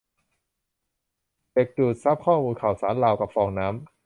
[1.53, 3.75] เด็กดูดซับข้อมูลข่าวสารราวกับฟองน้ำ